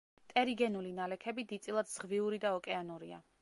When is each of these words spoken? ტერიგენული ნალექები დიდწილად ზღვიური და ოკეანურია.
ტერიგენული 0.31 0.93
ნალექები 0.99 1.45
დიდწილად 1.51 1.93
ზღვიური 1.93 2.41
და 2.47 2.55
ოკეანურია. 2.61 3.23